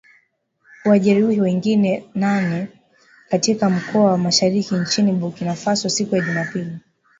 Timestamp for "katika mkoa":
3.29-4.11